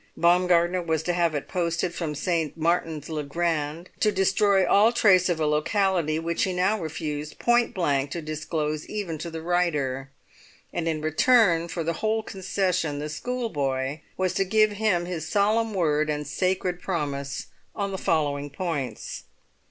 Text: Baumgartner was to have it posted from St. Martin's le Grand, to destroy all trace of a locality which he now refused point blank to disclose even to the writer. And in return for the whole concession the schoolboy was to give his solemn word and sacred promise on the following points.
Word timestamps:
Baumgartner 0.17 0.81
was 0.81 1.03
to 1.03 1.13
have 1.13 1.35
it 1.35 1.47
posted 1.47 1.93
from 1.93 2.15
St. 2.15 2.57
Martin's 2.57 3.07
le 3.07 3.21
Grand, 3.23 3.91
to 3.99 4.11
destroy 4.11 4.65
all 4.67 4.91
trace 4.91 5.29
of 5.29 5.39
a 5.39 5.45
locality 5.45 6.17
which 6.17 6.41
he 6.43 6.53
now 6.53 6.79
refused 6.81 7.37
point 7.37 7.75
blank 7.75 8.09
to 8.09 8.19
disclose 8.19 8.87
even 8.89 9.19
to 9.19 9.29
the 9.29 9.43
writer. 9.43 10.09
And 10.73 10.87
in 10.87 11.01
return 11.01 11.67
for 11.67 11.83
the 11.83 11.93
whole 12.01 12.23
concession 12.23 12.97
the 12.97 13.09
schoolboy 13.09 13.99
was 14.17 14.33
to 14.33 14.43
give 14.43 14.71
his 14.71 15.27
solemn 15.27 15.71
word 15.71 16.09
and 16.09 16.25
sacred 16.25 16.81
promise 16.81 17.45
on 17.75 17.91
the 17.91 17.99
following 17.99 18.49
points. 18.49 19.25